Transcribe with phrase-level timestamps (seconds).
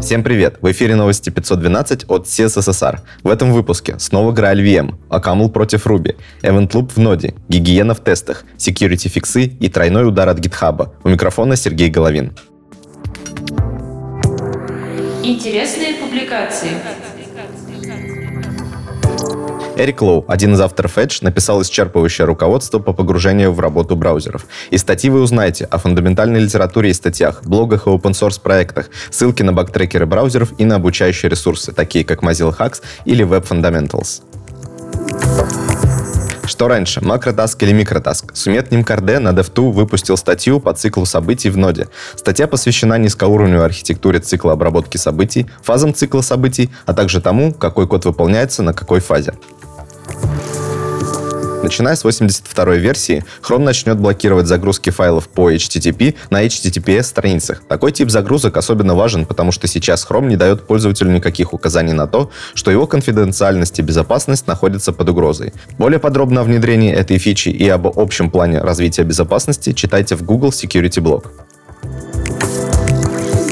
[0.00, 0.58] Всем привет!
[0.60, 3.00] В эфире новости 512 от CSSR.
[3.22, 8.00] В этом выпуске снова Graal VM, Акамл против Ruby, Event Loop в ноде, гигиена в
[8.00, 10.90] тестах, security фиксы и тройной удар от GitHub.
[11.02, 12.32] У микрофона Сергей Головин.
[15.24, 16.70] Интересные публикации.
[19.76, 24.46] Эрик Лоу, один из авторов Edge, написал исчерпывающее руководство по погружению в работу браузеров.
[24.70, 29.52] Из статьи вы узнаете о фундаментальной литературе и статьях, блогах и open-source проектах, ссылки на
[29.52, 34.22] бактрекеры браузеров и на обучающие ресурсы, такие как Mozilla Hacks или Web Fundamentals.
[36.46, 38.34] Что раньше, макротаск или микротаск?
[38.34, 41.88] Сумет Нимкарде на DevTo выпустил статью по циклу событий в ноде.
[42.14, 48.04] Статья посвящена низкоуровневой архитектуре цикла обработки событий, фазам цикла событий, а также тому, какой код
[48.04, 49.34] выполняется на какой фазе.
[51.66, 57.60] Начиная с 82 версии, Chrome начнет блокировать загрузки файлов по HTTP на HTTPS страницах.
[57.66, 62.06] Такой тип загрузок особенно важен, потому что сейчас Chrome не дает пользователю никаких указаний на
[62.06, 65.52] то, что его конфиденциальность и безопасность находятся под угрозой.
[65.76, 70.50] Более подробно о внедрении этой фичи и об общем плане развития безопасности читайте в Google
[70.50, 71.24] Security Blog.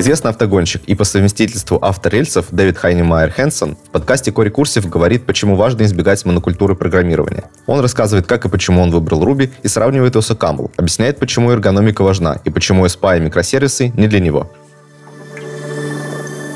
[0.00, 5.26] Известный автогонщик и по совместительству автор рельсов Дэвид Хайнемайер Хэнсон в подкасте Кори Курсив говорит,
[5.26, 7.49] почему важно избегать монокультуры программирования.
[7.70, 11.52] Он рассказывает, как и почему он выбрал Ruby и сравнивает его с Camel, объясняет, почему
[11.52, 14.50] эргономика важна и почему SPA и микросервисы не для него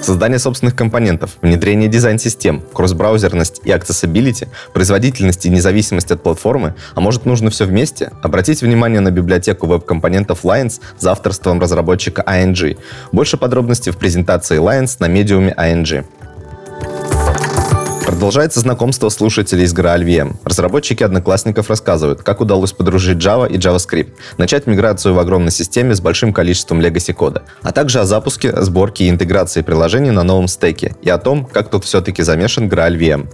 [0.03, 7.25] создание собственных компонентов, внедрение дизайн-систем, кросс-браузерность и accessibility, производительность и независимость от платформы, а может
[7.25, 8.11] нужно все вместе?
[8.21, 12.77] Обратите внимание на библиотеку веб-компонентов Lions за авторством разработчика ING.
[13.13, 16.05] Больше подробностей в презентации Lions на медиуме ING.
[18.07, 20.37] Продолжается знакомство слушателей с Graal VM.
[20.45, 26.01] Разработчики одноклассников рассказывают, как удалось подружить Java и JavaScript, начать миграцию в огромной системе с
[26.01, 30.95] большим количеством legacy кода, а также о запуске, сборке и интеграции приложений на новом стеке
[31.01, 33.27] и о том, как тут все-таки замешан Graal VM.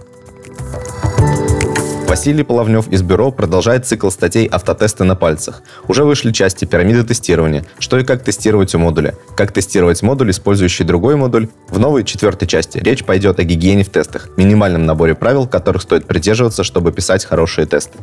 [2.11, 5.63] Василий Половнев из бюро продолжает цикл статей «Автотесты на пальцах».
[5.87, 10.83] Уже вышли части пирамиды тестирования, что и как тестировать у модуля, как тестировать модуль, использующий
[10.83, 11.47] другой модуль.
[11.69, 16.05] В новой четвертой части речь пойдет о гигиене в тестах, минимальном наборе правил, которых стоит
[16.05, 17.97] придерживаться, чтобы писать хорошие тесты.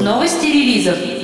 [0.00, 1.21] Новости релизов.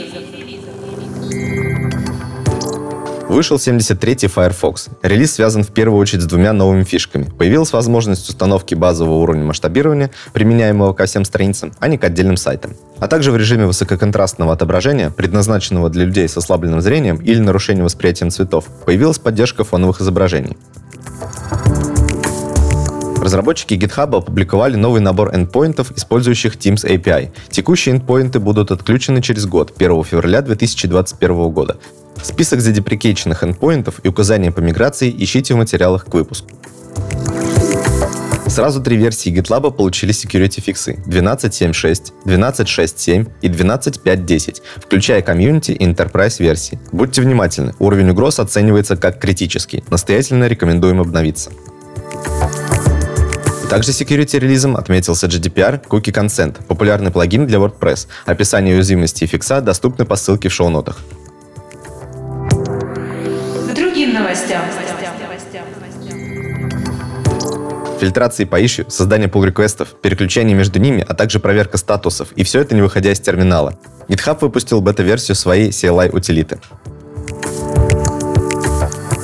[3.29, 4.89] Вышел 73-й Firefox.
[5.03, 7.25] Релиз связан в первую очередь с двумя новыми фишками.
[7.25, 12.75] Появилась возможность установки базового уровня масштабирования, применяемого ко всем страницам, а не к отдельным сайтам.
[12.99, 18.31] А также в режиме высококонтрастного отображения, предназначенного для людей с ослабленным зрением или нарушением восприятием
[18.31, 20.57] цветов, появилась поддержка фоновых изображений.
[23.21, 27.31] Разработчики GitHub опубликовали новый набор эндпоинтов, использующих Teams API.
[27.51, 31.77] Текущие эндпоинты будут отключены через год, 1 февраля 2021 года.
[32.23, 36.49] Список задеприкейченных эндпоинтов и указания по миграции ищите в материалах к выпуску.
[38.49, 46.43] Сразу три версии GitLab получили security фиксы 12.7.6, 12.6.7 и 12.5.10, включая комьюнити и enterprise
[46.43, 46.79] версии.
[46.91, 49.85] Будьте внимательны, уровень угроз оценивается как критический.
[49.91, 51.51] Настоятельно рекомендуем обновиться.
[53.71, 58.09] Также security релизом отметился GDPR Cookie Consent, популярный плагин для WordPress.
[58.25, 60.97] Описание уязвимости и фикса доступны по ссылке в шоу-нотах
[64.39, 64.63] новостям.
[67.99, 72.29] Фильтрации по issue, создание pull-реквестов, переключение между ними, а также проверка статусов.
[72.37, 73.75] И все это не выходя из терминала.
[74.09, 76.61] GitHub выпустил бета-версию своей CLI-утилиты.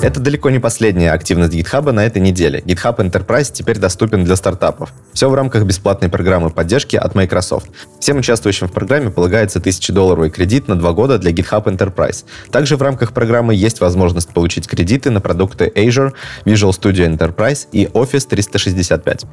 [0.05, 2.59] Это далеко не последняя активность GitHub на этой неделе.
[2.59, 4.93] GitHub Enterprise теперь доступен для стартапов.
[5.13, 7.71] Все в рамках бесплатной программы поддержки от Microsoft.
[7.99, 12.23] Всем участвующим в программе полагается 1000-долларовый кредит на 2 года для GitHub Enterprise.
[12.51, 16.13] Также в рамках программы есть возможность получить кредиты на продукты Azure,
[16.45, 19.25] Visual Studio Enterprise и Office 365.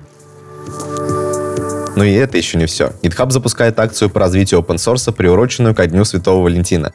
[1.96, 2.92] Но и это еще не все.
[3.02, 6.92] GitHub запускает акцию по развитию open source, приуроченную ко Дню Святого Валентина.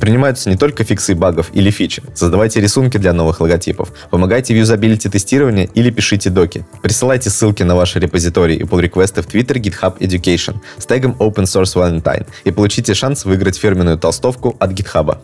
[0.00, 2.02] Принимаются не только фиксы багов или фичи.
[2.14, 6.64] Создавайте рисунки для новых логотипов, помогайте в юзабилити тестирования или пишите доки.
[6.82, 11.44] Присылайте ссылки на ваши репозитории и pull реквесты в Twitter GitHub Education с тегом Open
[11.44, 15.18] Source Valentine и получите шанс выиграть фирменную толстовку от GitHub.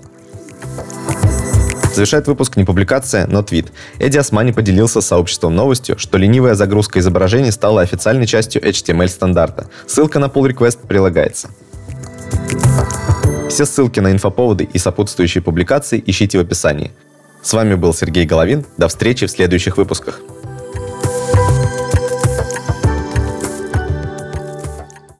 [1.94, 3.72] Завершает выпуск не публикация, но твит.
[3.98, 9.68] Эдди Османи поделился с сообществом новостью, что ленивая загрузка изображений стала официальной частью HTML стандарта.
[9.86, 11.48] Ссылка на pull request прилагается.
[13.48, 16.90] Все ссылки на инфоповоды и сопутствующие публикации ищите в описании.
[17.42, 18.64] С вами был Сергей Головин.
[18.76, 20.20] До встречи в следующих выпусках.